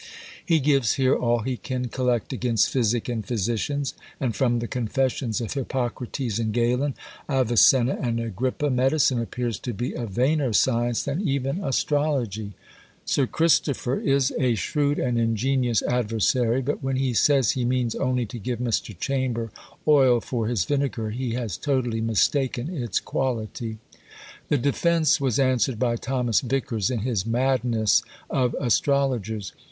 He 0.43 0.59
gives 0.59 0.93
here 0.93 1.15
all 1.15 1.41
he 1.43 1.57
can 1.57 1.87
collect 1.89 2.33
against 2.33 2.71
physic 2.71 3.07
and 3.07 3.23
physicians; 3.23 3.93
and 4.19 4.35
from 4.35 4.57
the 4.57 4.67
confessions 4.67 5.39
of 5.39 5.53
Hippocrates 5.53 6.39
and 6.39 6.51
Galen, 6.51 6.95
Avicenna 7.29 7.99
and 8.01 8.19
Agrippa, 8.19 8.71
medicine 8.71 9.21
appears 9.21 9.59
to 9.59 9.75
be 9.75 9.93
a 9.93 10.07
vainer 10.07 10.53
science 10.53 11.03
than 11.03 11.21
even 11.27 11.63
astrology! 11.63 12.53
Sir 13.05 13.27
Christopher 13.27 13.99
is 13.99 14.33
a 14.39 14.55
shrewd 14.55 14.97
and 14.97 15.19
ingenious 15.19 15.83
adversary; 15.83 16.63
but 16.63 16.81
when 16.83 16.95
he 16.95 17.13
says 17.13 17.51
he 17.51 17.63
means 17.63 17.93
only 17.93 18.25
to 18.25 18.39
give 18.39 18.57
Mr. 18.57 18.97
Chamber 18.97 19.51
oil 19.87 20.19
for 20.19 20.47
his 20.47 20.65
vinegar, 20.65 21.11
he 21.11 21.35
has 21.35 21.57
totally 21.57 22.01
mistaken 22.01 22.75
its 22.75 22.99
quality. 22.99 23.77
The 24.49 24.57
defence 24.57 25.21
was 25.21 25.37
answered 25.37 25.77
by 25.77 25.95
Thomas 25.95 26.41
Vicars, 26.41 26.89
in 26.89 27.01
his 27.01 27.23
"Madnesse 27.23 28.01
of 28.31 28.55
Astrologers." 28.59 29.53